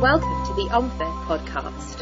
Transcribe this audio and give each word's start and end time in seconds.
Welcome 0.00 0.46
to 0.46 0.54
the 0.54 0.66
OMFIF 0.70 1.24
podcast. 1.26 2.00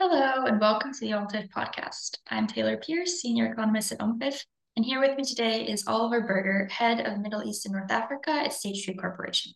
Hello, 0.00 0.46
and 0.46 0.60
welcome 0.60 0.92
to 0.92 0.98
the 0.98 1.12
OMFIF 1.12 1.48
podcast. 1.50 2.18
I'm 2.28 2.48
Taylor 2.48 2.76
Pearce, 2.76 3.20
Senior 3.20 3.52
Economist 3.52 3.92
at 3.92 4.00
OMFIF, 4.00 4.44
and 4.74 4.84
here 4.84 4.98
with 4.98 5.16
me 5.16 5.22
today 5.22 5.62
is 5.62 5.86
Oliver 5.86 6.22
Berger, 6.22 6.66
Head 6.66 7.06
of 7.06 7.20
Middle 7.20 7.44
East 7.44 7.66
and 7.66 7.72
North 7.72 7.92
Africa 7.92 8.32
at 8.32 8.52
State 8.52 8.74
Street 8.74 8.98
Corporation. 8.98 9.52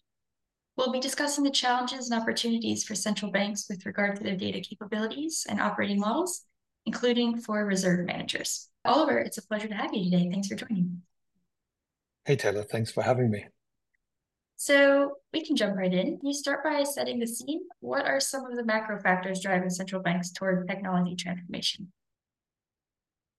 We'll 0.77 0.93
be 0.93 1.01
discussing 1.01 1.43
the 1.43 1.51
challenges 1.51 2.09
and 2.09 2.23
opportunities 2.23 2.85
for 2.85 2.95
central 2.95 3.33
banks 3.33 3.67
with 3.69 3.87
regard 3.87 4.19
to 4.19 4.23
their 4.23 4.37
data 4.37 4.61
capabilities 4.61 5.49
and 5.49 5.61
operating 5.61 5.99
models, 5.99 6.45
including 6.87 7.41
for 7.41 7.67
reserve 7.67 8.07
managers. 8.07 8.69
Oliver, 8.85 9.19
it's 9.19 9.37
a 9.37 9.43
pleasure 9.43 9.67
to 9.67 9.75
have 9.75 9.93
you 9.93 10.05
today. 10.05 10.31
Thanks 10.31 10.47
for 10.47 10.55
joining. 10.55 11.03
Hey, 12.25 12.37
Taylor, 12.37 12.65
thanks 12.65 12.93
for 12.93 13.03
having 13.03 13.31
me. 13.31 13.47
So 14.57 15.17
we 15.33 15.45
can 15.45 15.57
jump 15.57 15.77
right 15.77 15.93
in. 15.93 16.19
You 16.23 16.35
start 16.35 16.63
by 16.63 16.83
setting 16.83 17.19
the 17.19 17.27
scene? 17.27 17.63
What 17.81 18.05
are 18.05 18.21
some 18.21 18.45
of 18.45 18.57
the 18.57 18.65
macro 18.65 19.01
factors 19.01 19.41
driving 19.41 19.71
central 19.71 20.03
banks 20.03 20.31
toward 20.31 20.69
technology 20.69 21.17
transformation? 21.17 21.91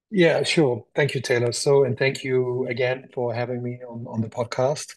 Yeah, 0.09 0.43
sure. 0.43 0.83
Thank 0.95 1.13
you, 1.13 1.21
Taylor. 1.21 1.51
So, 1.51 1.83
and 1.83 1.97
thank 1.97 2.23
you 2.23 2.67
again 2.67 3.07
for 3.13 3.33
having 3.33 3.61
me 3.61 3.79
on, 3.87 4.05
on 4.07 4.21
the 4.21 4.29
podcast 4.29 4.95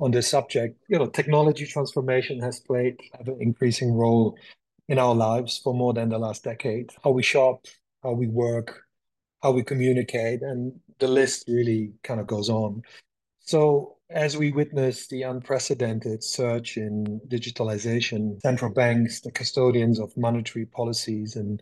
on 0.00 0.10
this 0.10 0.28
subject. 0.28 0.76
You 0.88 0.98
know, 0.98 1.06
technology 1.06 1.66
transformation 1.66 2.40
has 2.40 2.58
played 2.58 2.98
an 3.20 3.36
increasing 3.40 3.94
role 3.94 4.36
in 4.88 4.98
our 4.98 5.14
lives 5.14 5.58
for 5.58 5.72
more 5.72 5.94
than 5.94 6.08
the 6.08 6.18
last 6.18 6.42
decade. 6.42 6.90
How 7.04 7.10
we 7.10 7.22
shop, 7.22 7.64
how 8.02 8.12
we 8.12 8.26
work, 8.26 8.82
how 9.42 9.52
we 9.52 9.62
communicate, 9.62 10.42
and 10.42 10.78
the 10.98 11.08
list 11.08 11.44
really 11.48 11.92
kind 12.02 12.20
of 12.20 12.26
goes 12.26 12.50
on. 12.50 12.82
So, 13.50 13.96
as 14.10 14.36
we 14.36 14.52
witness 14.52 15.08
the 15.08 15.22
unprecedented 15.22 16.22
surge 16.22 16.76
in 16.76 17.20
digitalization, 17.26 18.40
central 18.42 18.72
banks, 18.72 19.22
the 19.22 19.32
custodians 19.32 19.98
of 19.98 20.16
monetary 20.16 20.66
policies 20.66 21.34
and 21.34 21.60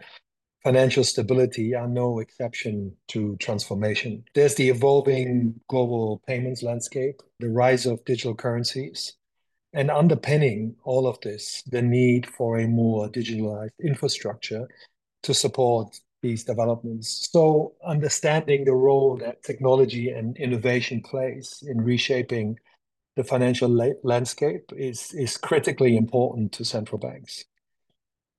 financial 0.62 1.02
stability 1.02 1.74
are 1.74 1.88
no 1.88 2.18
exception 2.18 2.94
to 3.06 3.38
transformation. 3.38 4.22
There's 4.34 4.54
the 4.56 4.68
evolving 4.68 5.58
global 5.70 6.20
payments 6.26 6.62
landscape, 6.62 7.22
the 7.40 7.48
rise 7.48 7.86
of 7.86 8.04
digital 8.04 8.34
currencies, 8.34 9.16
and 9.72 9.90
underpinning 9.90 10.76
all 10.84 11.06
of 11.06 11.18
this, 11.22 11.62
the 11.68 11.80
need 11.80 12.26
for 12.26 12.58
a 12.58 12.68
more 12.68 13.08
digitalized 13.08 13.70
infrastructure 13.82 14.68
to 15.22 15.32
support 15.32 15.98
these 16.22 16.44
developments. 16.44 17.28
So, 17.32 17.74
understanding 17.84 18.64
the 18.64 18.74
role 18.74 19.16
that 19.18 19.42
technology 19.42 20.10
and 20.10 20.36
innovation 20.36 21.02
plays 21.02 21.62
in 21.66 21.80
reshaping 21.80 22.58
the 23.16 23.24
financial 23.24 23.68
la- 23.68 23.98
landscape 24.02 24.72
is, 24.76 25.12
is 25.14 25.36
critically 25.36 25.96
important 25.96 26.52
to 26.52 26.64
central 26.64 26.98
banks. 26.98 27.44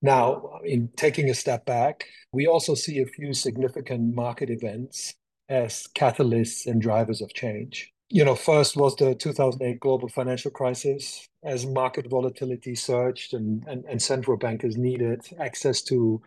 Now, 0.02 0.60
in 0.64 0.90
taking 0.96 1.30
a 1.30 1.34
step 1.34 1.66
back, 1.66 2.06
we 2.32 2.48
also 2.48 2.76
see 2.76 3.00
a 3.00 3.06
few 3.06 3.34
significant 3.34 4.16
market 4.16 4.50
events 4.50 5.16
as 5.50 5.88
catalysts 5.96 6.66
and 6.66 6.82
drivers 6.82 7.22
of 7.22 7.34
change. 7.34 7.92
You 8.10 8.24
know, 8.24 8.36
first 8.36 8.78
was 8.78 8.96
the 8.96 9.14
2008 9.14 9.80
global 9.80 10.08
financial 10.08 10.52
crisis 10.52 11.28
as 11.44 11.66
market 11.66 12.10
volatility 12.10 12.76
surged 12.76 13.34
and, 13.34 13.64
and, 13.68 13.84
and 13.86 14.02
central 14.02 14.38
bankers 14.38 14.78
needed 14.78 15.22
access 15.40 15.82
to 15.84 16.22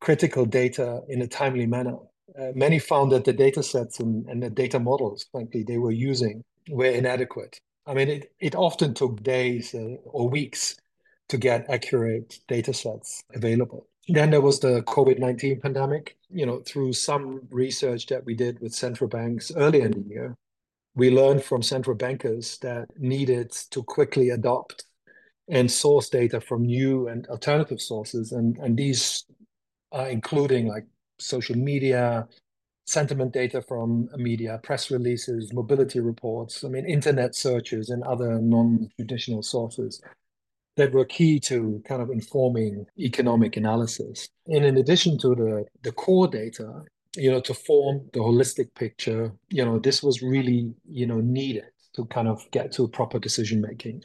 critical 0.00 0.44
data 0.44 1.02
in 1.08 1.22
a 1.22 1.26
timely 1.26 1.66
manner. 1.66 1.96
Uh, 2.38 2.52
many 2.54 2.78
found 2.78 3.12
that 3.12 3.24
the 3.24 3.32
data 3.32 3.62
sets 3.62 4.00
and, 4.00 4.26
and 4.26 4.42
the 4.42 4.50
data 4.50 4.78
models, 4.78 5.26
frankly, 5.32 5.62
they 5.62 5.78
were 5.78 5.92
using 5.92 6.44
were 6.68 6.86
inadequate. 6.86 7.60
I 7.86 7.94
mean, 7.94 8.08
it, 8.08 8.32
it 8.40 8.54
often 8.54 8.94
took 8.94 9.22
days 9.22 9.74
uh, 9.74 9.96
or 10.04 10.28
weeks 10.28 10.76
to 11.28 11.38
get 11.38 11.68
accurate 11.70 12.40
data 12.48 12.74
sets 12.74 13.22
available. 13.34 13.86
Then 14.08 14.30
there 14.30 14.40
was 14.40 14.60
the 14.60 14.82
COVID 14.82 15.18
19 15.18 15.60
pandemic. 15.60 16.16
You 16.30 16.46
know, 16.46 16.60
through 16.60 16.92
some 16.92 17.42
research 17.50 18.06
that 18.06 18.24
we 18.24 18.34
did 18.34 18.60
with 18.60 18.74
central 18.74 19.08
banks 19.08 19.52
earlier 19.56 19.86
in 19.86 19.92
the 19.92 20.08
year, 20.08 20.36
we 20.94 21.10
learned 21.10 21.42
from 21.42 21.62
central 21.62 21.96
bankers 21.96 22.58
that 22.58 22.86
needed 22.98 23.52
to 23.70 23.82
quickly 23.82 24.30
adopt 24.30 24.84
and 25.48 25.70
source 25.70 26.08
data 26.08 26.40
from 26.40 26.64
new 26.64 27.08
and 27.08 27.26
alternative 27.28 27.80
sources. 27.80 28.32
And, 28.32 28.56
and 28.58 28.76
these 28.76 29.24
Uh, 29.96 30.08
including 30.10 30.66
like 30.66 30.84
social 31.18 31.56
media, 31.56 32.28
sentiment 32.86 33.32
data 33.32 33.62
from 33.62 34.10
media, 34.16 34.60
press 34.62 34.90
releases, 34.90 35.54
mobility 35.54 36.00
reports, 36.00 36.64
I 36.64 36.68
mean, 36.68 36.84
internet 36.84 37.34
searches, 37.34 37.88
and 37.88 38.02
other 38.02 38.38
non 38.38 38.90
traditional 38.96 39.42
sources 39.42 40.02
that 40.76 40.92
were 40.92 41.06
key 41.06 41.40
to 41.40 41.82
kind 41.88 42.02
of 42.02 42.10
informing 42.10 42.84
economic 42.98 43.56
analysis. 43.56 44.28
And 44.46 44.66
in 44.66 44.76
addition 44.76 45.16
to 45.20 45.34
the, 45.34 45.64
the 45.82 45.92
core 45.92 46.28
data, 46.28 46.82
you 47.16 47.30
know, 47.30 47.40
to 47.40 47.54
form 47.54 48.02
the 48.12 48.20
holistic 48.20 48.74
picture, 48.74 49.32
you 49.48 49.64
know, 49.64 49.78
this 49.78 50.02
was 50.02 50.20
really, 50.20 50.74
you 50.86 51.06
know, 51.06 51.20
needed 51.20 51.70
to 51.94 52.04
kind 52.06 52.28
of 52.28 52.46
get 52.50 52.70
to 52.72 52.86
proper 52.86 53.18
decision 53.18 53.62
making. 53.62 54.02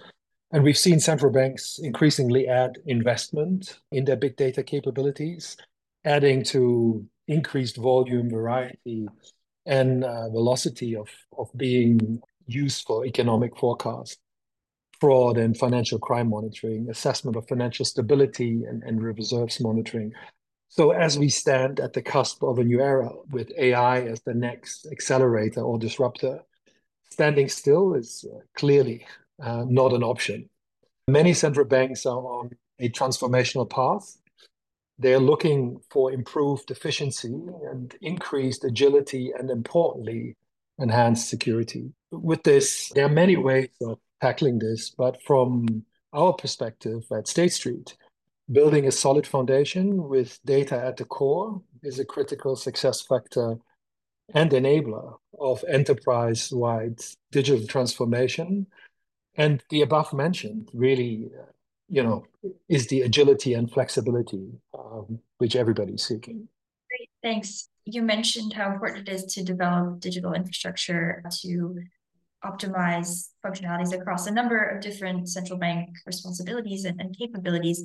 And 0.53 0.63
we've 0.63 0.77
seen 0.77 1.01
central 1.01 1.33
banks 1.33 1.79
increasingly 1.83 2.47
add 2.47 2.77
investment 2.85 3.79
in 3.91 4.05
their 4.05 4.15
big 4.15 4.37
data 4.37 4.63
capabilities, 4.63 5.57
adding 6.05 6.43
to 6.43 7.05
increased 7.27 7.77
volume, 7.77 8.29
variety, 8.29 9.07
and 9.65 10.03
uh, 10.03 10.29
velocity 10.29 10.95
of, 10.95 11.07
of 11.37 11.49
being 11.55 12.21
used 12.47 12.85
for 12.85 13.05
economic 13.05 13.57
forecast 13.57 14.19
fraud 15.01 15.37
and 15.37 15.57
financial 15.57 15.97
crime 15.97 16.29
monitoring, 16.29 16.87
assessment 16.89 17.35
of 17.35 17.47
financial 17.47 17.83
stability 17.83 18.63
and, 18.65 18.83
and 18.83 19.01
reserves 19.01 19.59
monitoring. 19.59 20.13
So 20.69 20.91
as 20.91 21.17
we 21.17 21.27
stand 21.27 21.79
at 21.79 21.93
the 21.93 22.03
cusp 22.03 22.43
of 22.43 22.59
a 22.59 22.63
new 22.63 22.79
era 22.79 23.09
with 23.31 23.51
AI 23.57 24.01
as 24.01 24.21
the 24.21 24.35
next 24.35 24.87
accelerator 24.91 25.61
or 25.61 25.79
disruptor, 25.79 26.41
standing 27.09 27.49
still 27.49 27.95
is 27.95 28.23
uh, 28.31 28.39
clearly 28.55 29.05
uh, 29.41 29.65
not 29.67 29.91
an 29.91 30.03
option. 30.03 30.47
Many 31.07 31.33
central 31.33 31.65
banks 31.65 32.05
are 32.05 32.23
on 32.23 32.51
a 32.79 32.87
transformational 32.89 33.67
path. 33.67 34.17
They're 35.01 35.19
looking 35.19 35.81
for 35.89 36.11
improved 36.11 36.69
efficiency 36.69 37.33
and 37.71 37.95
increased 38.01 38.63
agility 38.63 39.33
and 39.37 39.49
importantly, 39.49 40.37
enhanced 40.77 41.27
security. 41.27 41.91
With 42.11 42.43
this, 42.43 42.91
there 42.93 43.05
are 43.05 43.09
many 43.09 43.35
ways 43.35 43.69
of 43.81 43.97
tackling 44.21 44.59
this. 44.59 44.91
But 44.91 45.21
from 45.23 45.85
our 46.13 46.33
perspective 46.33 47.03
at 47.11 47.27
State 47.27 47.53
Street, 47.53 47.97
building 48.51 48.85
a 48.85 48.91
solid 48.91 49.25
foundation 49.25 50.07
with 50.07 50.39
data 50.45 50.77
at 50.77 50.97
the 50.97 51.05
core 51.05 51.59
is 51.81 51.97
a 51.97 52.05
critical 52.05 52.55
success 52.55 53.01
factor 53.01 53.57
and 54.35 54.51
enabler 54.51 55.17
of 55.39 55.65
enterprise 55.67 56.51
wide 56.51 56.99
digital 57.31 57.65
transformation. 57.65 58.67
And 59.35 59.63
the 59.69 59.81
above 59.81 60.13
mentioned 60.13 60.69
really, 60.73 61.31
uh, 61.35 61.50
you 61.91 62.01
know, 62.01 62.25
is 62.69 62.87
the 62.87 63.01
agility 63.01 63.53
and 63.53 63.69
flexibility 63.69 64.49
um, 64.73 65.19
which 65.39 65.57
everybody's 65.57 66.03
seeking. 66.03 66.47
Great, 66.89 67.09
thanks. 67.21 67.67
You 67.83 68.01
mentioned 68.01 68.53
how 68.53 68.71
important 68.71 69.09
it 69.09 69.11
is 69.11 69.25
to 69.33 69.43
develop 69.43 69.99
digital 69.99 70.33
infrastructure 70.33 71.21
to 71.41 71.79
optimize 72.45 73.29
functionalities 73.45 73.93
across 73.93 74.25
a 74.25 74.31
number 74.31 74.57
of 74.57 74.81
different 74.81 75.27
central 75.29 75.59
bank 75.59 75.89
responsibilities 76.05 76.85
and, 76.85 76.99
and 77.01 77.15
capabilities. 77.17 77.83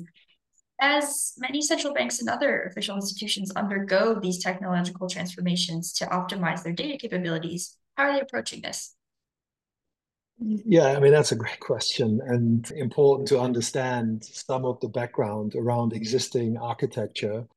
As 0.79 1.33
many 1.37 1.61
central 1.61 1.93
banks 1.93 2.19
and 2.19 2.29
other 2.29 2.63
official 2.63 2.95
institutions 2.95 3.51
undergo 3.55 4.19
these 4.19 4.41
technological 4.41 5.09
transformations 5.09 5.91
to 5.93 6.05
optimize 6.05 6.63
their 6.63 6.73
data 6.73 6.97
capabilities, 6.97 7.75
how 7.97 8.03
are 8.05 8.13
they 8.13 8.21
approaching 8.21 8.61
this? 8.61 8.95
Yeah, 10.39 10.89
I 10.95 10.99
mean, 10.99 11.11
that's 11.11 11.31
a 11.31 11.35
great 11.35 11.59
question 11.59 12.21
and 12.23 12.69
important 12.71 13.27
to 13.29 13.39
understand 13.39 14.23
some 14.23 14.65
of 14.65 14.79
the 14.81 14.87
background 14.87 15.55
around 15.55 15.93
existing 15.93 16.57
architecture 16.57 17.47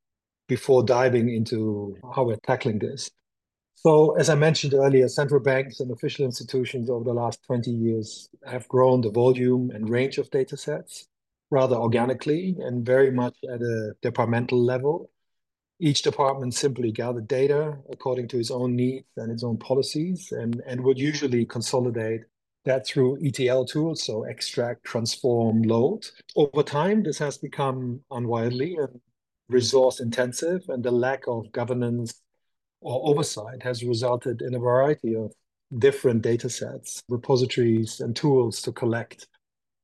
before 0.49 0.83
diving 0.83 1.29
into 1.29 1.97
how 2.15 2.25
we're 2.25 2.37
tackling 2.37 2.79
this. 2.79 3.11
So, 3.75 4.17
as 4.17 4.31
I 4.31 4.35
mentioned 4.35 4.75
earlier, 4.75 5.09
central 5.09 5.41
banks 5.41 5.81
and 5.81 5.91
official 5.91 6.25
institutions 6.25 6.91
over 6.91 7.05
the 7.05 7.15
last 7.15 7.43
20 7.45 7.71
years 7.71 8.31
have 8.47 8.69
grown 8.69 9.03
the 9.03 9.11
volume 9.11 9.71
and 9.71 9.89
range 9.89 10.19
of 10.19 10.31
data 10.31 10.57
sets 10.57 11.07
rather 11.51 11.77
organically 11.77 12.57
and 12.61 12.85
very 12.85 13.11
much 13.11 13.37
at 13.53 13.61
a 13.61 13.95
departmental 14.03 14.63
level. 14.63 15.11
Each 15.81 16.03
department 16.03 16.55
simply 16.55 16.93
gathered 16.93 17.29
data 17.29 17.79
according 17.91 18.29
to 18.29 18.39
its 18.39 18.51
own 18.51 18.77
needs 18.77 19.07
and 19.17 19.33
its 19.33 19.45
own 19.45 19.59
policies 19.59 20.33
and, 20.33 20.63
and 20.67 20.83
would 20.83 20.99
usually 20.99 21.45
consolidate 21.47 22.23
that 22.65 22.87
through 22.87 23.19
ETL 23.25 23.65
tools, 23.65 24.03
so 24.03 24.25
extract, 24.25 24.85
transform, 24.85 25.63
load. 25.63 26.07
Over 26.37 26.63
time, 26.63 27.03
this 27.03 27.19
has 27.19 27.39
become 27.39 28.01
unwieldy 28.11 28.77
and 28.77 29.01
resource 29.49 30.01
intensive, 30.01 30.63
and 30.69 30.83
the 30.83 30.91
lack 30.91 31.27
of 31.27 31.51
governance 31.53 32.21
or 32.81 33.09
oversight 33.09 33.63
has 33.63 33.85
resulted 33.85 34.43
in 34.43 34.55
a 34.55 34.59
variety 34.59 35.15
of 35.15 35.33
different 35.79 36.23
data 36.23 36.49
sets, 36.49 37.03
repositories, 37.09 38.01
and 38.01 38.15
tools 38.17 38.61
to 38.63 38.73
collect 38.73 39.27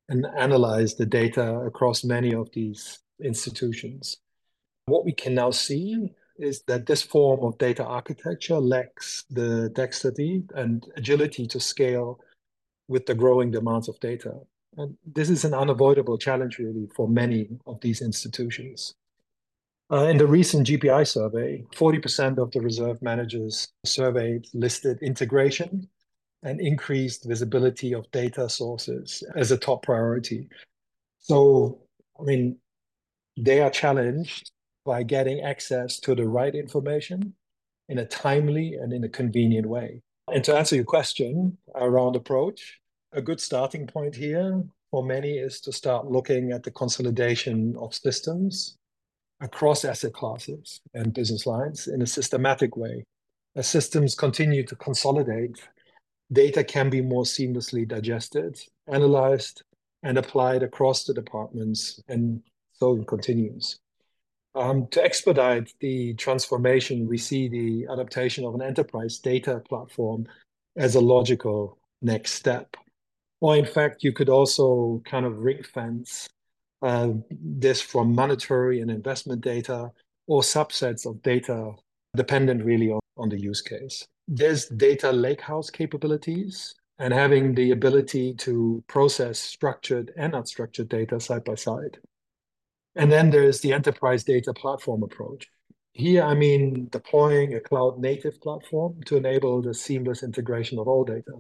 and 0.09 0.27
analyze 0.39 0.95
the 0.95 1.07
data 1.07 1.57
across 1.61 2.05
many 2.05 2.35
of 2.35 2.51
these 2.53 3.01
institutions. 3.23 4.19
What 4.87 5.05
we 5.05 5.13
can 5.13 5.35
now 5.35 5.51
see 5.51 6.13
is 6.39 6.63
that 6.67 6.87
this 6.87 7.03
form 7.03 7.41
of 7.45 7.59
data 7.59 7.85
architecture 7.85 8.61
lacks 8.61 9.25
the 9.31 9.71
dexterity 9.71 10.45
and 10.55 10.87
agility 10.97 11.47
to 11.49 11.59
scale 11.59 12.21
with 12.89 13.07
the 13.07 13.15
growing 13.15 13.51
demands 13.51 13.89
of 13.89 13.99
data. 14.01 14.35
And 14.77 14.97
this 15.05 15.31
is 15.31 15.45
an 15.45 15.55
unavoidable 15.55 16.19
challenge, 16.19 16.59
really, 16.59 16.89
for 16.95 17.09
many 17.09 17.49
of 17.67 17.81
these 17.81 18.03
institutions. 18.03 18.95
Uh, 19.91 20.07
in 20.07 20.19
the 20.19 20.27
recent 20.27 20.67
GPI 20.67 21.07
survey, 21.07 21.65
40% 21.75 22.39
of 22.39 22.51
the 22.51 22.61
reserve 22.61 23.01
managers 23.03 23.69
surveyed 23.85 24.47
listed 24.53 24.99
integration 25.01 25.89
and 26.43 26.61
increased 26.61 27.25
visibility 27.25 27.95
of 27.95 28.11
data 28.11 28.49
sources 28.49 29.23
as 29.37 29.53
a 29.53 29.57
top 29.57 29.85
priority. 29.85 30.49
So, 31.19 31.79
I 32.21 32.25
mean, 32.25 32.59
they 33.37 33.61
are 33.61 33.71
challenged 33.71 34.51
by 34.85 35.03
getting 35.03 35.41
access 35.41 35.99
to 36.01 36.15
the 36.15 36.27
right 36.27 36.55
information 36.55 37.35
in 37.89 37.99
a 37.99 38.07
timely 38.07 38.75
and 38.75 38.93
in 38.93 39.05
a 39.05 39.09
convenient 39.09 39.67
way. 39.67 40.03
And 40.33 40.43
to 40.45 40.57
answer 40.57 40.75
your 40.75 40.85
question 40.85 41.57
around 41.75 42.17
approach, 42.17 42.81
a 43.13 43.23
good 43.23 43.41
starting 43.41 43.87
point 43.87 44.15
here 44.15 44.65
for 44.91 45.05
many 45.05 45.39
is 45.39 45.61
to 45.61 45.73
start 45.73 46.07
looking 46.11 46.51
at 46.51 46.65
the 46.65 46.71
consolidation 46.73 47.77
of 47.79 47.95
systems 47.95 48.77
across 49.41 49.85
asset 49.85 50.13
classes 50.13 50.81
and 50.95 51.15
business 51.15 51.47
lines 51.47 51.87
in 51.87 52.03
a 52.03 52.07
systematic 52.07 52.77
way. 52.77 53.05
As 53.55 53.69
systems 53.69 54.15
continue 54.15 54.65
to 54.65 54.77
consolidate, 54.77 55.61
data 56.33 56.65
can 56.65 56.91
be 56.91 57.01
more 57.01 57.25
seamlessly 57.25 57.87
digested, 57.87 58.61
analyzed, 58.89 59.63
and 60.03 60.19
applied 60.19 60.63
across 60.63 61.05
the 61.05 61.15
departments, 61.15 62.03
and 62.09 62.43
so 62.73 62.97
it 62.97 63.07
continues. 63.07 63.79
Um, 64.57 64.87
to 64.89 65.05
expedite 65.05 65.75
the 65.81 66.15
transformation, 66.15 67.07
we 67.07 67.19
see 67.19 67.47
the 67.47 67.87
adaptation 67.93 68.43
of 68.47 68.55
an 68.55 68.63
enterprise 68.63 69.19
data 69.19 69.61
platform 69.69 70.27
as 70.77 70.95
a 70.95 71.01
logical 71.01 71.79
next 72.01 72.33
step. 72.33 72.75
Or 73.41 73.55
in 73.55 73.67
fact, 73.67 74.03
you 74.03 74.13
could 74.13 74.31
also 74.31 75.03
kind 75.05 75.27
of 75.27 75.39
ring 75.41 75.63
fence 75.63 76.27
uh, 76.81 77.11
this 77.31 77.83
from 77.83 78.15
monetary 78.15 78.81
and 78.81 78.91
investment 78.91 79.43
data 79.43 79.91
or 80.27 80.41
subsets 80.41 81.05
of 81.05 81.21
data 81.23 81.73
dependent 82.17 82.65
really 82.65 82.91
on, 82.91 83.01
on 83.19 83.29
the 83.29 83.39
use 83.39 83.61
case. 83.61 84.07
There's 84.27 84.67
data 84.69 85.09
lakehouse 85.13 85.71
capabilities 85.71 86.75
and 86.99 87.13
having 87.13 87.55
the 87.55 87.73
ability 87.73 88.33
to 88.35 88.83
process 88.89 89.39
structured 89.39 90.13
and 90.17 90.33
unstructured 90.33 90.89
data 90.89 91.21
side 91.21 91.45
by 91.45 91.57
side. 91.57 91.99
And 92.97 93.13
then 93.13 93.31
there's 93.31 93.61
the 93.61 93.75
enterprise 93.75 94.25
data 94.25 94.55
platform 94.55 95.03
approach. 95.03 95.47
Here, 95.93 96.23
I 96.23 96.35
mean 96.35 96.89
deploying 96.91 97.55
a 97.55 97.61
cloud 97.61 97.99
native 97.99 98.41
platform 98.41 99.01
to 99.07 99.17
enable 99.17 99.63
the 99.63 99.75
seamless 99.75 100.23
integration 100.23 100.79
of 100.79 100.89
all 100.89 101.05
data, 101.05 101.33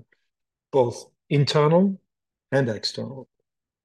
both 0.70 1.06
internal 1.30 1.98
and 2.52 2.68
external. 2.68 3.28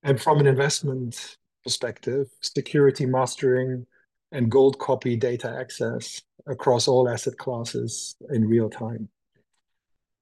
And 0.04 0.22
from 0.22 0.40
an 0.40 0.48
investment 0.48 1.38
perspective, 1.64 2.28
security 2.42 3.06
mastering 3.06 3.86
and 4.32 4.52
gold 4.52 4.80
copy 4.80 5.16
data 5.16 5.56
access 5.60 6.22
across 6.48 6.88
all 6.88 7.10
asset 7.10 7.38
classes 7.38 8.16
in 8.32 8.48
real 8.48 8.70
time. 8.70 9.10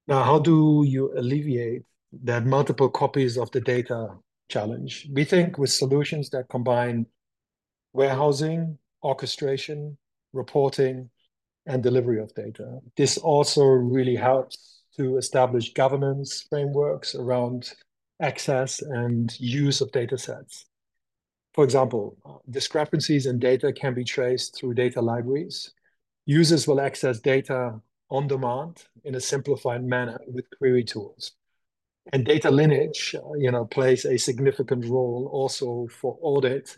Now, 0.06 0.22
how 0.22 0.38
do 0.38 0.84
you 0.86 1.16
alleviate 1.16 1.82
that 2.24 2.44
multiple 2.44 2.88
copies 2.88 3.38
of 3.38 3.50
the 3.52 3.60
data 3.60 4.08
challenge? 4.48 5.08
We 5.12 5.24
think 5.24 5.58
with 5.58 5.70
solutions 5.70 6.30
that 6.30 6.48
combine 6.48 7.06
warehousing, 7.92 8.78
orchestration, 9.02 9.96
reporting, 10.32 11.10
and 11.66 11.82
delivery 11.82 12.20
of 12.20 12.34
data. 12.34 12.78
This 12.96 13.18
also 13.18 13.64
really 13.64 14.16
helps 14.16 14.82
to 14.96 15.16
establish 15.16 15.72
governance 15.72 16.46
frameworks 16.48 17.14
around 17.14 17.72
access 18.20 18.82
and 18.82 19.38
use 19.38 19.80
of 19.80 19.92
data 19.92 20.18
sets. 20.18 20.66
For 21.54 21.64
example, 21.64 22.42
discrepancies 22.48 23.26
in 23.26 23.38
data 23.38 23.72
can 23.72 23.94
be 23.94 24.04
traced 24.04 24.56
through 24.56 24.74
data 24.74 25.00
libraries. 25.00 25.72
Users 26.26 26.68
will 26.68 26.80
access 26.80 27.18
data 27.18 27.80
on 28.10 28.28
demand 28.28 28.84
in 29.04 29.14
a 29.14 29.20
simplified 29.20 29.84
manner 29.84 30.20
with 30.26 30.44
query 30.58 30.84
tools. 30.84 31.32
And 32.12 32.24
data 32.24 32.50
lineage, 32.50 33.14
you 33.38 33.50
know, 33.50 33.64
plays 33.64 34.04
a 34.04 34.16
significant 34.16 34.84
role 34.86 35.28
also 35.32 35.86
for 35.88 36.18
audit 36.20 36.76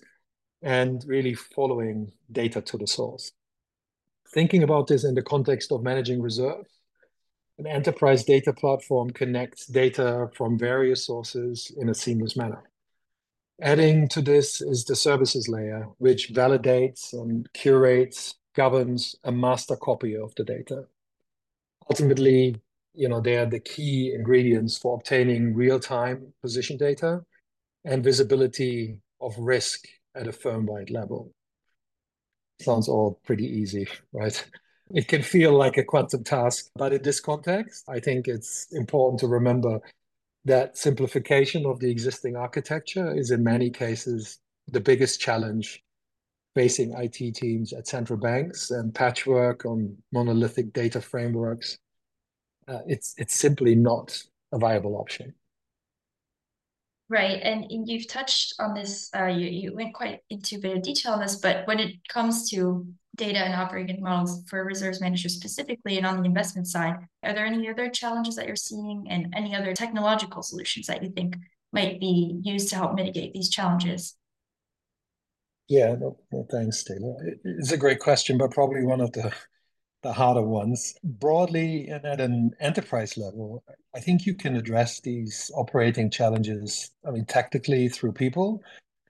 and 0.62 1.04
really 1.06 1.34
following 1.34 2.12
data 2.30 2.60
to 2.62 2.78
the 2.78 2.86
source. 2.86 3.32
Thinking 4.28 4.62
about 4.62 4.86
this 4.86 5.04
in 5.04 5.14
the 5.14 5.22
context 5.22 5.72
of 5.72 5.82
managing 5.82 6.22
reserves, 6.22 6.70
an 7.58 7.66
enterprise 7.66 8.24
data 8.24 8.52
platform 8.52 9.10
connects 9.10 9.66
data 9.66 10.30
from 10.34 10.58
various 10.58 11.04
sources 11.04 11.70
in 11.76 11.88
a 11.88 11.94
seamless 11.94 12.36
manner. 12.36 12.62
Adding 13.60 14.08
to 14.08 14.22
this 14.22 14.60
is 14.60 14.84
the 14.84 14.96
services 14.96 15.48
layer, 15.48 15.88
which 15.98 16.32
validates 16.32 17.12
and 17.12 17.52
curates, 17.52 18.34
governs 18.54 19.16
a 19.24 19.32
master 19.32 19.76
copy 19.76 20.16
of 20.16 20.34
the 20.34 20.44
data. 20.44 20.86
Ultimately, 21.90 22.60
you 22.94 23.08
know, 23.08 23.20
they 23.20 23.36
are 23.36 23.46
the 23.46 23.60
key 23.60 24.12
ingredients 24.14 24.76
for 24.76 24.96
obtaining 24.96 25.54
real-time 25.54 26.32
position 26.42 26.76
data 26.76 27.24
and 27.84 28.04
visibility 28.04 28.98
of 29.20 29.34
risk 29.38 29.86
at 30.14 30.28
a 30.28 30.32
firm-wide 30.32 30.90
level. 30.90 31.32
Sounds 32.60 32.88
all 32.88 33.20
pretty 33.24 33.46
easy, 33.46 33.86
right? 34.12 34.44
It 34.94 35.08
can 35.08 35.22
feel 35.22 35.52
like 35.52 35.78
a 35.78 35.84
quantum 35.84 36.24
task, 36.24 36.70
but 36.76 36.92
in 36.92 37.02
this 37.02 37.20
context, 37.20 37.84
I 37.88 37.98
think 37.98 38.28
it's 38.28 38.66
important 38.72 39.20
to 39.20 39.26
remember 39.26 39.80
that 40.44 40.76
simplification 40.76 41.64
of 41.66 41.78
the 41.78 41.90
existing 41.90 42.36
architecture 42.36 43.16
is 43.16 43.30
in 43.30 43.44
many 43.44 43.70
cases 43.70 44.38
the 44.68 44.80
biggest 44.80 45.20
challenge 45.20 45.82
facing 46.54 46.92
IT 46.92 47.34
teams 47.34 47.72
at 47.72 47.86
central 47.86 48.18
banks 48.18 48.70
and 48.70 48.94
patchwork 48.94 49.64
on 49.64 49.96
monolithic 50.12 50.72
data 50.72 51.00
frameworks. 51.00 51.78
Uh, 52.68 52.80
it's 52.86 53.14
it's 53.16 53.34
simply 53.34 53.74
not 53.74 54.22
a 54.52 54.58
viable 54.58 54.96
option. 54.96 55.34
Right, 57.12 57.42
and, 57.42 57.66
you've 57.68 58.08
touched 58.08 58.54
on 58.58 58.72
this. 58.72 59.10
Uh, 59.14 59.26
you 59.26 59.46
you 59.46 59.74
went 59.74 59.92
quite 59.92 60.20
into 60.30 60.56
a 60.56 60.58
bit 60.58 60.78
of 60.78 60.82
detail 60.82 61.12
on 61.12 61.20
this, 61.20 61.36
but 61.36 61.66
when 61.66 61.78
it 61.78 61.96
comes 62.08 62.48
to 62.48 62.86
data 63.16 63.38
and 63.38 63.52
operating 63.52 64.02
models 64.02 64.42
for 64.48 64.64
reserves 64.64 65.02
managers 65.02 65.34
specifically, 65.34 65.98
and 65.98 66.06
on 66.06 66.16
the 66.16 66.24
investment 66.24 66.68
side, 66.68 66.96
are 67.22 67.34
there 67.34 67.44
any 67.44 67.68
other 67.68 67.90
challenges 67.90 68.34
that 68.36 68.46
you're 68.46 68.56
seeing, 68.56 69.08
and 69.10 69.34
any 69.36 69.54
other 69.54 69.74
technological 69.74 70.42
solutions 70.42 70.86
that 70.86 71.02
you 71.02 71.10
think 71.10 71.36
might 71.70 72.00
be 72.00 72.40
used 72.42 72.70
to 72.70 72.76
help 72.76 72.94
mitigate 72.94 73.34
these 73.34 73.50
challenges? 73.50 74.16
Yeah, 75.68 75.94
no, 76.00 76.16
no 76.32 76.46
thanks, 76.50 76.82
Taylor. 76.82 77.14
It's 77.44 77.72
a 77.72 77.76
great 77.76 77.98
question, 77.98 78.38
but 78.38 78.52
probably 78.52 78.84
one 78.84 79.02
of 79.02 79.12
the 79.12 79.30
the 80.02 80.12
harder 80.12 80.42
ones. 80.42 80.94
Broadly 81.04 81.88
and 81.88 82.04
at 82.04 82.20
an 82.20 82.52
enterprise 82.60 83.16
level, 83.16 83.64
I 83.94 84.00
think 84.00 84.26
you 84.26 84.34
can 84.34 84.56
address 84.56 85.00
these 85.00 85.50
operating 85.54 86.10
challenges, 86.10 86.90
I 87.06 87.10
mean, 87.10 87.24
tactically 87.24 87.88
through 87.88 88.12
people, 88.12 88.62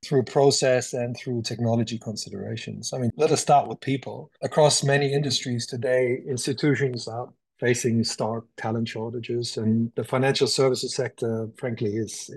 through 0.05 0.25
process, 0.25 0.93
and 0.93 1.17
through 1.17 1.43
technology 1.43 1.99
considerations. 1.99 2.93
I 2.93 2.99
mean, 2.99 3.11
let 3.17 3.31
us 3.31 3.41
start 3.41 3.69
with 3.69 3.81
people. 3.81 4.31
Across 4.43 4.85
many 4.85 5.13
industries 5.13 5.67
today, 5.67 6.19
institutions 6.29 7.09
are 7.09 7.29
facing 7.61 8.03
stark 8.03 8.45
talent 8.57 8.89
shortages, 8.89 9.57
and 9.57 9.93
the 9.95 10.05
financial 10.05 10.49
services 10.49 10.95
sector, 10.95 11.49
frankly, 11.57 11.95
is, 11.95 12.29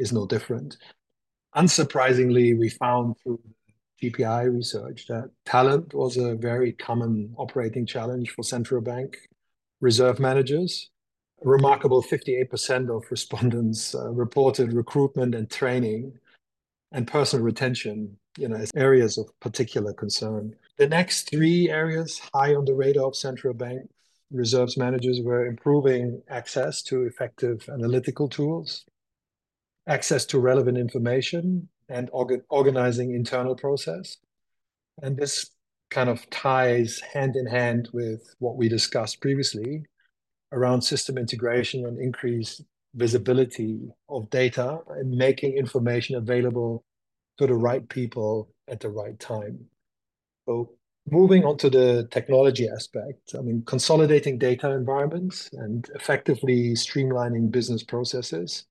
is 0.00 0.12
no 0.12 0.26
different. 0.26 0.76
Unsurprisingly, 1.54 2.58
we 2.58 2.68
found 2.68 3.14
through 3.22 3.40
GPI 4.02 4.52
research 4.52 5.06
that 5.06 5.30
talent 5.44 5.94
was 5.94 6.16
a 6.16 6.34
very 6.34 6.72
common 6.72 7.34
operating 7.36 7.86
challenge 7.86 8.30
for 8.30 8.42
central 8.42 8.80
bank 8.80 9.16
reserve 9.80 10.18
managers. 10.18 10.90
A 11.44 11.48
remarkable 11.48 12.02
58% 12.02 12.96
of 12.96 13.10
respondents 13.10 13.94
uh, 13.94 14.10
reported 14.10 14.72
recruitment 14.72 15.34
and 15.34 15.50
training 15.50 16.18
and 16.92 17.06
personal 17.06 17.44
retention 17.44 18.16
you 18.38 18.48
know, 18.48 18.56
as 18.56 18.70
areas 18.74 19.18
of 19.18 19.28
particular 19.40 19.92
concern. 19.92 20.54
The 20.78 20.88
next 20.88 21.28
three 21.30 21.68
areas 21.68 22.20
high 22.34 22.54
on 22.54 22.64
the 22.64 22.74
radar 22.74 23.06
of 23.06 23.16
central 23.16 23.54
bank 23.54 23.88
reserves 24.30 24.76
managers 24.76 25.20
were 25.20 25.46
improving 25.46 26.22
access 26.28 26.82
to 26.82 27.02
effective 27.02 27.68
analytical 27.68 28.28
tools, 28.28 28.84
access 29.86 30.24
to 30.26 30.38
relevant 30.38 30.78
information, 30.78 31.68
and 31.92 32.10
orga 32.10 32.40
organizing 32.48 33.14
internal 33.14 33.54
process. 33.54 34.16
And 35.02 35.16
this 35.16 35.50
kind 35.90 36.08
of 36.08 36.28
ties 36.30 37.00
hand 37.00 37.36
in 37.36 37.46
hand 37.46 37.88
with 37.92 38.34
what 38.38 38.56
we 38.56 38.68
discussed 38.68 39.20
previously 39.20 39.84
around 40.52 40.82
system 40.82 41.18
integration 41.18 41.86
and 41.86 41.98
increased 41.98 42.62
visibility 42.94 43.90
of 44.08 44.28
data 44.30 44.78
and 44.88 45.10
making 45.10 45.56
information 45.56 46.16
available 46.16 46.84
to 47.38 47.46
the 47.46 47.54
right 47.54 47.88
people 47.88 48.50
at 48.68 48.80
the 48.80 48.90
right 48.90 49.18
time. 49.18 49.58
So 50.46 50.72
moving 51.10 51.44
on 51.44 51.56
to 51.58 51.70
the 51.70 52.08
technology 52.10 52.68
aspect, 52.68 53.34
I 53.36 53.40
mean, 53.40 53.62
consolidating 53.66 54.38
data 54.38 54.70
environments 54.70 55.50
and 55.52 55.88
effectively 55.94 56.72
streamlining 56.72 57.50
business 57.50 57.82
processes 57.82 58.66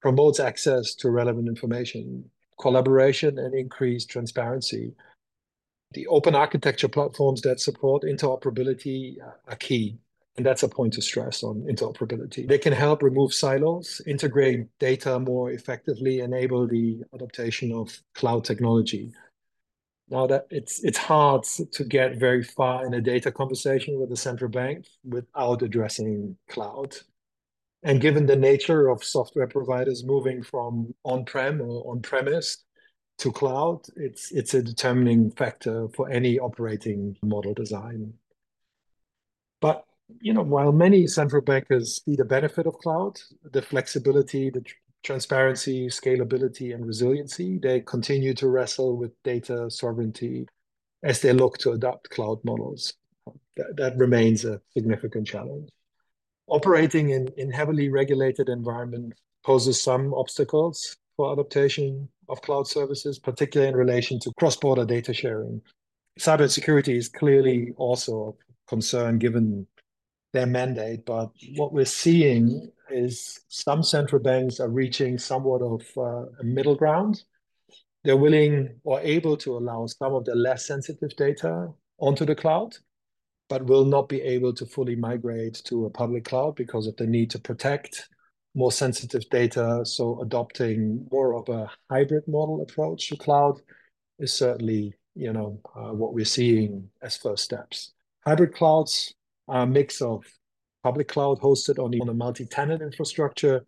promotes 0.00 0.40
access 0.40 0.94
to 0.96 1.10
relevant 1.10 1.48
information, 1.48 2.24
collaboration, 2.58 3.38
and 3.38 3.54
increased 3.54 4.10
transparency. 4.10 4.94
The 5.92 6.06
open 6.08 6.34
architecture 6.34 6.88
platforms 6.88 7.40
that 7.42 7.60
support 7.60 8.02
interoperability 8.02 9.20
uh, 9.22 9.32
are 9.48 9.56
key 9.56 9.98
and 10.36 10.44
that's 10.44 10.62
a 10.62 10.68
point 10.68 10.92
to 10.94 11.02
stress 11.02 11.42
on 11.42 11.62
interoperability. 11.62 12.46
They 12.46 12.58
can 12.58 12.72
help 12.72 13.02
remove 13.02 13.32
silos, 13.32 14.00
integrate 14.06 14.66
data 14.78 15.18
more 15.18 15.50
effectively, 15.52 16.20
enable 16.20 16.66
the 16.66 17.02
adaptation 17.14 17.72
of 17.72 17.96
cloud 18.14 18.44
technology. 18.44 19.12
Now 20.08 20.26
that 20.26 20.46
it's 20.50 20.82
it's 20.84 20.98
hard 20.98 21.44
to 21.44 21.84
get 21.84 22.16
very 22.16 22.42
far 22.42 22.84
in 22.84 22.94
a 22.94 23.00
data 23.00 23.30
conversation 23.30 23.98
with 23.98 24.10
the 24.10 24.16
central 24.16 24.50
bank 24.50 24.86
without 25.04 25.62
addressing 25.62 26.36
cloud. 26.48 26.96
And 27.84 28.00
given 28.00 28.24
the 28.24 28.36
nature 28.36 28.88
of 28.88 29.04
software 29.04 29.46
providers 29.46 30.04
moving 30.04 30.42
from 30.42 30.94
on-prem 31.04 31.60
or 31.60 31.90
on-premise 31.90 32.64
to 33.18 33.30
cloud, 33.30 33.82
it's 33.96 34.32
it's 34.32 34.54
a 34.54 34.62
determining 34.62 35.30
factor 35.30 35.88
for 35.94 36.10
any 36.10 36.38
operating 36.38 37.16
model 37.22 37.52
design. 37.52 38.14
But 39.60 39.84
you 40.20 40.32
know, 40.32 40.42
while 40.42 40.72
many 40.72 41.06
central 41.06 41.42
bankers 41.42 42.02
see 42.04 42.16
the 42.16 42.24
benefit 42.24 42.66
of 42.66 42.78
cloud, 42.78 43.20
the 43.52 43.62
flexibility, 43.62 44.50
the 44.50 44.62
tr 44.62 44.74
transparency, 45.02 45.88
scalability, 45.88 46.74
and 46.74 46.86
resiliency, 46.86 47.58
they 47.58 47.80
continue 47.80 48.32
to 48.32 48.48
wrestle 48.48 48.96
with 48.96 49.12
data 49.22 49.70
sovereignty 49.70 50.48
as 51.02 51.20
they 51.20 51.34
look 51.34 51.58
to 51.58 51.72
adopt 51.72 52.08
cloud 52.08 52.42
models. 52.42 52.94
That, 53.58 53.76
that 53.76 53.98
remains 53.98 54.46
a 54.46 54.62
significant 54.72 55.26
challenge. 55.26 55.68
Operating 56.48 57.10
in, 57.10 57.28
in 57.36 57.50
heavily 57.50 57.88
regulated 57.88 58.48
environment 58.48 59.14
poses 59.44 59.80
some 59.80 60.12
obstacles 60.14 60.96
for 61.16 61.32
adaptation 61.32 62.08
of 62.28 62.40
cloud 62.42 62.66
services, 62.66 63.18
particularly 63.18 63.70
in 63.70 63.76
relation 63.76 64.18
to 64.20 64.32
cross-border 64.38 64.84
data 64.84 65.12
sharing. 65.12 65.60
Cybersecurity 66.18 66.96
is 66.96 67.08
clearly 67.08 67.72
also 67.76 68.36
a 68.38 68.68
concern 68.68 69.18
given 69.18 69.66
their 70.32 70.46
mandate. 70.46 71.06
But 71.06 71.30
what 71.56 71.72
we're 71.72 71.84
seeing 71.84 72.70
is 72.90 73.40
some 73.48 73.82
central 73.82 74.20
banks 74.22 74.60
are 74.60 74.68
reaching 74.68 75.18
somewhat 75.18 75.62
of 75.62 75.82
uh, 75.96 76.26
a 76.40 76.44
middle 76.44 76.74
ground. 76.74 77.22
They're 78.04 78.16
willing 78.16 78.80
or 78.84 79.00
able 79.00 79.36
to 79.38 79.56
allow 79.56 79.86
some 79.86 80.12
of 80.14 80.26
the 80.26 80.34
less 80.34 80.66
sensitive 80.66 81.16
data 81.16 81.68
onto 81.98 82.26
the 82.26 82.34
cloud, 82.34 82.76
but 83.48 83.66
will 83.66 83.84
not 83.84 84.08
be 84.08 84.20
able 84.22 84.52
to 84.54 84.66
fully 84.66 84.96
migrate 84.96 85.62
to 85.64 85.86
a 85.86 85.90
public 85.90 86.24
cloud 86.24 86.56
because 86.56 86.86
of 86.86 86.96
the 86.96 87.06
need 87.06 87.30
to 87.30 87.38
protect 87.38 88.08
more 88.54 88.72
sensitive 88.72 89.28
data. 89.30 89.84
So 89.84 90.20
adopting 90.20 91.06
more 91.10 91.34
of 91.34 91.48
a 91.48 91.70
hybrid 91.90 92.26
model 92.28 92.62
approach 92.62 93.08
to 93.08 93.16
cloud 93.16 93.60
is 94.18 94.32
certainly, 94.32 94.94
you 95.14 95.32
know, 95.32 95.60
uh, 95.74 95.92
what 95.92 96.14
we're 96.14 96.24
seeing 96.24 96.88
as 97.02 97.16
first 97.16 97.44
steps. 97.44 97.92
Hybrid 98.24 98.54
clouds 98.54 99.14
are 99.48 99.62
a 99.62 99.66
mix 99.66 100.00
of 100.00 100.24
public 100.82 101.08
cloud 101.08 101.40
hosted 101.40 101.78
on, 101.78 101.98
on 102.00 102.08
a 102.08 102.14
multi-tenant 102.14 102.80
infrastructure 102.80 103.64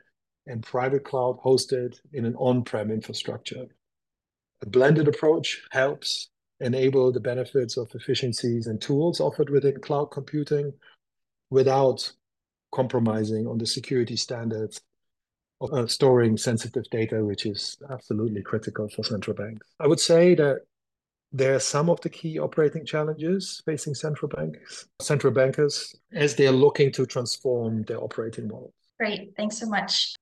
and 0.47 0.63
private 0.63 1.05
cloud 1.05 1.39
hosted 1.45 1.99
in 2.13 2.25
an 2.25 2.37
on-prem 2.37 2.91
infrastructure. 2.91 3.67
A 4.63 4.67
blended 4.67 5.09
approach 5.09 5.63
helps 5.73 6.31
enable 6.61 7.13
the 7.13 7.21
benefits 7.21 7.77
of 7.77 7.91
efficiencies 7.95 8.67
and 8.67 8.81
tools 8.81 9.21
offered 9.21 9.51
within 9.51 9.81
cloud 9.81 10.07
computing 10.07 10.73
without 11.51 12.13
compromising 12.73 13.47
on 13.47 13.59
the 13.59 13.67
security 13.67 14.17
standards 14.17 14.81
of 15.61 15.73
uh, 15.73 15.87
storing 15.87 16.37
sensitive 16.37 16.85
data, 16.91 17.25
which 17.25 17.47
is 17.47 17.79
absolutely 17.91 18.43
critical 18.43 18.89
for 18.89 19.03
central 19.03 19.35
banks. 19.35 19.67
I 19.81 19.87
would 19.87 20.01
say 20.01 20.35
that 20.35 20.63
there 21.33 21.55
are 21.55 21.61
some 21.61 21.91
of 21.91 22.01
the 22.01 22.09
key 22.09 22.39
operating 22.39 22.85
challenges 22.85 23.63
facing 23.65 23.95
central 23.95 24.29
banks, 24.29 24.89
central 25.01 25.33
bankers, 25.33 25.95
as 26.13 26.35
they 26.35 26.47
are 26.47 26.53
looking 26.53 26.93
to 26.93 27.07
transform 27.07 27.83
their 27.85 28.03
operating 28.03 28.49
model. 28.49 28.73
Great, 28.99 29.33
thanks 29.37 29.59
so 29.59 29.67
much. 29.67 30.16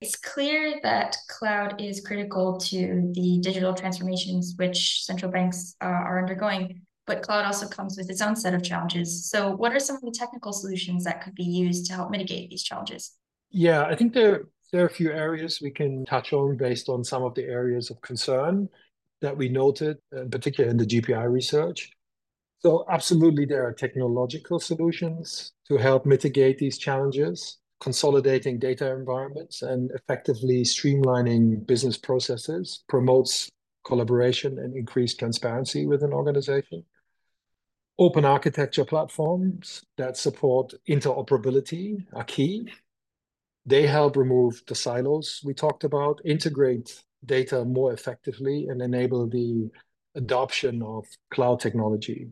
It's 0.00 0.14
clear 0.14 0.78
that 0.84 1.16
cloud 1.28 1.80
is 1.80 2.00
critical 2.00 2.56
to 2.58 3.10
the 3.14 3.38
digital 3.40 3.74
transformations 3.74 4.54
which 4.56 5.04
central 5.04 5.32
banks 5.32 5.74
uh, 5.82 5.86
are 5.86 6.20
undergoing, 6.20 6.82
but 7.06 7.22
cloud 7.22 7.44
also 7.44 7.66
comes 7.66 7.96
with 7.96 8.08
its 8.08 8.20
own 8.20 8.36
set 8.36 8.54
of 8.54 8.62
challenges. 8.62 9.28
So, 9.28 9.50
what 9.50 9.72
are 9.72 9.80
some 9.80 9.96
of 9.96 10.02
the 10.02 10.12
technical 10.12 10.52
solutions 10.52 11.02
that 11.04 11.22
could 11.22 11.34
be 11.34 11.44
used 11.44 11.86
to 11.86 11.94
help 11.94 12.10
mitigate 12.10 12.48
these 12.50 12.62
challenges? 12.62 13.16
Yeah, 13.50 13.86
I 13.86 13.96
think 13.96 14.12
there, 14.12 14.44
there 14.72 14.84
are 14.84 14.86
a 14.86 14.90
few 14.90 15.10
areas 15.10 15.60
we 15.60 15.72
can 15.72 16.04
touch 16.04 16.32
on 16.32 16.56
based 16.56 16.88
on 16.88 17.02
some 17.02 17.24
of 17.24 17.34
the 17.34 17.44
areas 17.44 17.90
of 17.90 18.00
concern 18.00 18.68
that 19.20 19.36
we 19.36 19.48
noted, 19.48 19.98
in 20.12 20.30
particular 20.30 20.70
in 20.70 20.76
the 20.76 20.86
GPI 20.86 21.28
research. 21.28 21.90
So 22.60 22.84
absolutely, 22.88 23.46
there 23.46 23.66
are 23.66 23.72
technological 23.72 24.60
solutions 24.60 25.52
to 25.66 25.76
help 25.76 26.06
mitigate 26.06 26.58
these 26.58 26.78
challenges, 26.78 27.58
consolidating 27.80 28.58
data 28.58 28.90
environments 28.92 29.62
and 29.62 29.90
effectively 29.92 30.62
streamlining 30.62 31.66
business 31.66 31.96
processes 31.96 32.82
promotes 32.88 33.48
collaboration 33.84 34.58
and 34.58 34.76
increased 34.76 35.18
transparency 35.18 35.86
within 35.86 36.12
organization. 36.12 36.84
Open 37.98 38.24
architecture 38.24 38.84
platforms 38.84 39.84
that 39.96 40.16
support 40.16 40.72
interoperability 40.88 42.04
are 42.12 42.24
key. 42.24 42.68
They 43.66 43.86
help 43.86 44.16
remove 44.16 44.62
the 44.66 44.74
silos 44.74 45.40
we 45.44 45.54
talked 45.54 45.84
about, 45.84 46.20
integrate 46.24 47.02
data 47.24 47.64
more 47.64 47.92
effectively 47.92 48.66
and 48.68 48.80
enable 48.80 49.28
the 49.28 49.70
adoption 50.14 50.82
of 50.82 51.06
cloud 51.30 51.60
technology. 51.60 52.28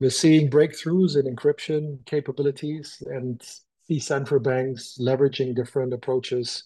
We're 0.00 0.10
seeing 0.10 0.48
breakthroughs 0.48 1.16
in 1.16 1.34
encryption 1.34 2.04
capabilities 2.06 3.02
and 3.06 3.42
see 3.90 3.98
central 3.98 4.40
banks 4.40 4.98
leveraging 5.00 5.54
different 5.54 5.92
approaches 5.92 6.62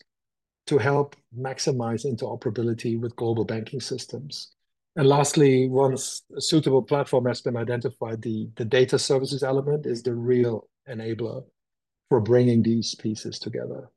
to 0.66 0.76
help 0.78 1.16
maximize 1.37 2.04
interoperability 2.04 3.00
with 3.00 3.16
global 3.16 3.45
banking 3.45 3.81
systems. 3.81 4.52
And 4.97 5.09
lastly, 5.09 5.69
once 5.69 6.23
a 6.37 6.40
suitable 6.40 6.83
platform 6.83 7.25
has 7.26 7.40
been 7.40 7.57
identified, 7.57 8.23
the, 8.23 8.49
the 8.57 8.64
data 8.64 8.99
services 8.99 9.43
element 9.43 9.87
is 9.87 10.02
the 10.02 10.14
real 10.14 10.69
enabler 10.88 11.45
for 12.09 12.21
bringing 12.21 12.62
these 12.62 12.95
pieces 12.95 13.38
together. 13.38 13.88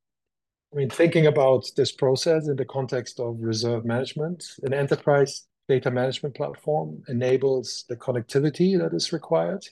I 0.73 0.77
mean, 0.77 0.89
thinking 0.89 1.27
about 1.27 1.69
this 1.75 1.91
process 1.91 2.47
in 2.47 2.55
the 2.55 2.65
context 2.65 3.19
of 3.19 3.37
reserve 3.39 3.85
management, 3.85 4.43
an 4.63 4.73
enterprise 4.73 5.45
data 5.69 5.91
management 5.91 6.35
platform 6.35 7.03
enables 7.09 7.83
the 7.89 7.95
connectivity 7.95 8.77
that 8.79 8.95
is 8.95 9.13
required 9.13 9.65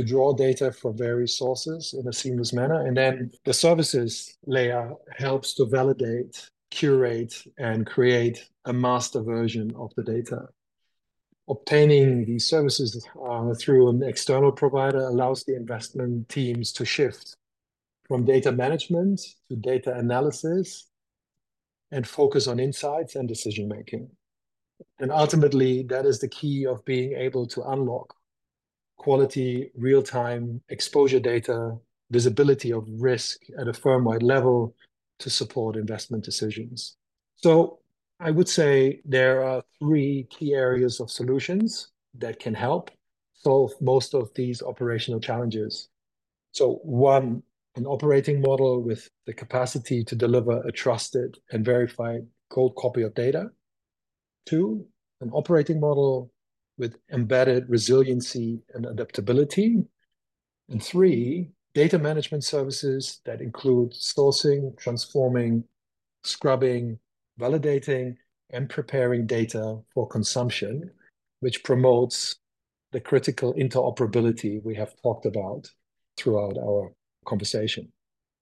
to 0.00 0.06
draw 0.06 0.32
data 0.32 0.72
from 0.72 0.96
various 0.96 1.36
sources 1.36 1.94
in 1.98 2.08
a 2.08 2.12
seamless 2.12 2.54
manner. 2.54 2.86
And 2.86 2.96
then 2.96 3.30
the 3.44 3.52
services 3.52 4.38
layer 4.46 4.94
helps 5.18 5.52
to 5.54 5.66
validate, 5.66 6.48
curate, 6.70 7.34
and 7.58 7.86
create 7.86 8.48
a 8.64 8.72
master 8.72 9.20
version 9.20 9.74
of 9.76 9.92
the 9.96 10.02
data. 10.02 10.48
Obtaining 11.50 12.24
these 12.24 12.46
services 12.46 13.06
uh, 13.28 13.52
through 13.54 13.90
an 13.90 14.02
external 14.02 14.52
provider 14.52 15.00
allows 15.00 15.44
the 15.44 15.54
investment 15.54 16.28
teams 16.30 16.72
to 16.72 16.84
shift 16.86 17.36
from 18.08 18.24
data 18.24 18.50
management 18.50 19.20
to 19.50 19.56
data 19.56 19.94
analysis 19.96 20.86
and 21.90 22.06
focus 22.08 22.46
on 22.46 22.58
insights 22.58 23.16
and 23.16 23.28
decision 23.28 23.68
making. 23.68 24.08
And 24.98 25.12
ultimately, 25.12 25.82
that 25.84 26.06
is 26.06 26.20
the 26.20 26.28
key 26.28 26.64
of 26.64 26.84
being 26.86 27.12
able 27.12 27.46
to 27.48 27.62
unlock 27.64 28.14
quality, 29.00 29.70
real 29.74 30.02
time 30.02 30.60
exposure 30.68 31.20
data, 31.20 31.74
visibility 32.10 32.70
of 32.70 32.84
risk 32.98 33.40
at 33.58 33.66
a 33.66 33.72
firm 33.72 34.04
wide 34.04 34.22
level 34.22 34.74
to 35.20 35.30
support 35.30 35.76
investment 35.76 36.22
decisions. 36.22 36.96
So, 37.36 37.78
I 38.20 38.30
would 38.30 38.48
say 38.48 39.00
there 39.06 39.42
are 39.42 39.62
three 39.78 40.26
key 40.28 40.52
areas 40.52 41.00
of 41.00 41.10
solutions 41.10 41.90
that 42.18 42.38
can 42.38 42.52
help 42.52 42.90
solve 43.32 43.72
most 43.80 44.12
of 44.14 44.28
these 44.34 44.62
operational 44.62 45.20
challenges. 45.20 45.88
So, 46.52 46.80
one 46.82 47.42
an 47.76 47.86
operating 47.86 48.42
model 48.42 48.82
with 48.82 49.08
the 49.26 49.32
capacity 49.32 50.04
to 50.04 50.14
deliver 50.14 50.60
a 50.60 50.72
trusted 50.72 51.38
and 51.52 51.64
verified 51.64 52.26
gold 52.50 52.76
copy 52.76 53.00
of 53.00 53.14
data. 53.14 53.48
Two, 54.44 54.86
an 55.22 55.30
operating 55.30 55.80
model 55.80 56.30
with 56.80 56.96
embedded 57.12 57.68
resiliency 57.68 58.58
and 58.74 58.86
adaptability. 58.86 59.84
And 60.70 60.82
three, 60.82 61.50
data 61.74 61.98
management 61.98 62.42
services 62.42 63.20
that 63.26 63.42
include 63.42 63.92
sourcing, 63.92 64.76
transforming, 64.78 65.64
scrubbing, 66.24 66.98
validating, 67.38 68.16
and 68.48 68.68
preparing 68.68 69.26
data 69.26 69.78
for 69.92 70.08
consumption, 70.08 70.90
which 71.40 71.62
promotes 71.64 72.36
the 72.92 73.00
critical 73.00 73.52
interoperability 73.54 74.64
we 74.64 74.74
have 74.74 74.94
talked 75.02 75.26
about 75.26 75.70
throughout 76.16 76.56
our 76.56 76.92
conversation. 77.26 77.92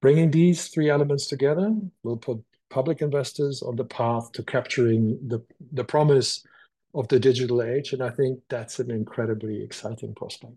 Bringing 0.00 0.30
these 0.30 0.68
three 0.68 0.90
elements 0.90 1.26
together 1.26 1.74
will 2.04 2.16
put 2.16 2.38
public 2.70 3.02
investors 3.02 3.62
on 3.62 3.74
the 3.74 3.84
path 3.84 4.30
to 4.32 4.44
capturing 4.44 5.18
the, 5.26 5.40
the 5.72 5.84
promise 5.84 6.46
of 6.94 7.08
the 7.08 7.18
digital 7.18 7.62
age. 7.62 7.92
And 7.92 8.02
I 8.02 8.10
think 8.10 8.40
that's 8.48 8.78
an 8.78 8.90
incredibly 8.90 9.62
exciting 9.62 10.14
prospect. 10.14 10.54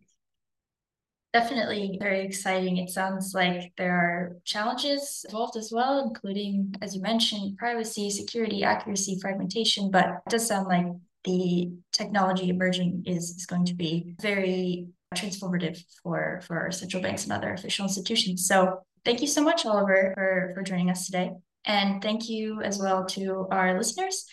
Definitely 1.34 1.98
very 2.00 2.26
exciting. 2.26 2.76
It 2.76 2.90
sounds 2.90 3.34
like 3.34 3.72
there 3.78 3.96
are 3.96 4.38
challenges 4.44 5.26
involved 5.30 5.56
as 5.56 5.72
well, 5.72 6.04
including, 6.06 6.76
as 6.82 6.94
you 6.94 7.02
mentioned, 7.02 7.58
privacy, 7.58 8.10
security, 8.10 8.66
accuracy, 8.66 9.18
fragmentation. 9.22 9.92
But 9.92 10.08
it 10.08 10.30
does 10.30 10.48
sound 10.48 10.68
like 10.68 10.88
the 11.24 11.72
technology 11.94 12.50
emerging 12.50 13.04
is, 13.06 13.30
is 13.30 13.46
going 13.46 13.66
to 13.66 13.74
be 13.74 14.16
very 14.22 14.88
transformative 15.16 15.82
for, 16.04 16.42
for 16.46 16.70
central 16.72 17.02
banks 17.02 17.24
and 17.24 17.32
other 17.32 17.54
official 17.54 17.86
institutions. 17.86 18.46
So 18.46 18.82
thank 19.06 19.22
you 19.22 19.28
so 19.28 19.42
much, 19.42 19.66
Oliver, 19.66 20.12
for, 20.16 20.52
for 20.56 20.64
joining 20.64 20.90
us 20.90 21.06
today. 21.06 21.32
And 21.64 22.02
thank 22.02 22.28
you 22.28 22.62
as 22.62 22.80
well 22.80 23.06
to 23.06 23.48
our 23.52 23.78
listeners. 23.78 24.26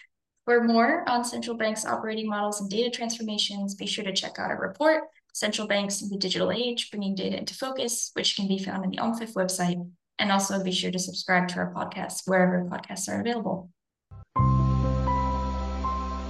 For 0.48 0.64
more 0.64 1.06
on 1.06 1.26
central 1.26 1.58
banks' 1.58 1.84
operating 1.84 2.26
models 2.26 2.62
and 2.62 2.70
data 2.70 2.88
transformations, 2.88 3.74
be 3.74 3.84
sure 3.84 4.02
to 4.02 4.14
check 4.14 4.38
out 4.38 4.50
our 4.50 4.58
report 4.58 5.02
Central 5.34 5.66
Banks 5.66 6.00
in 6.00 6.08
the 6.08 6.16
Digital 6.16 6.50
Age, 6.50 6.90
Bringing 6.90 7.14
Data 7.14 7.36
into 7.36 7.52
Focus, 7.52 8.12
which 8.14 8.34
can 8.34 8.48
be 8.48 8.56
found 8.56 8.82
on 8.82 8.88
the 8.88 8.96
OMFIF 8.96 9.34
website. 9.34 9.76
And 10.18 10.32
also 10.32 10.64
be 10.64 10.72
sure 10.72 10.90
to 10.90 10.98
subscribe 10.98 11.48
to 11.48 11.58
our 11.58 11.74
podcast 11.74 12.22
wherever 12.24 12.64
podcasts 12.64 13.10
are 13.10 13.20
available. 13.20 13.68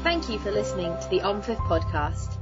Thank 0.03 0.29
you 0.29 0.41
for 0.41 0.51
listening 0.51 0.97
to 1.01 1.09
the 1.11 1.21
OMFIF 1.21 1.59
podcast. 1.69 2.38